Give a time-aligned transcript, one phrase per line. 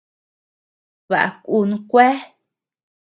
[1.09, 2.13] Baʼa kun kuea.